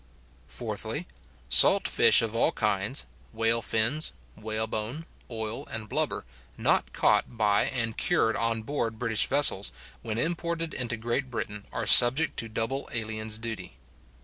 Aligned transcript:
Fourthly, 0.47 1.05
Salt 1.47 1.87
fish 1.87 2.23
of 2.23 2.35
all 2.35 2.51
kinds, 2.51 3.05
whale 3.33 3.61
fins, 3.61 4.13
whalebone, 4.35 5.05
oil, 5.29 5.63
and 5.67 5.87
blubber, 5.87 6.23
not 6.57 6.91
caught 6.91 7.37
by 7.37 7.65
and 7.65 7.97
cured 7.99 8.35
on 8.35 8.63
board 8.63 8.97
British 8.97 9.27
vessels, 9.27 9.71
when 10.01 10.17
imported 10.17 10.73
into 10.73 10.97
Great 10.97 11.29
Britain, 11.29 11.67
are 11.71 11.85
subject 11.85 12.35
to 12.37 12.49
double 12.49 12.89
aliens 12.91 13.37
duty. 13.37 13.75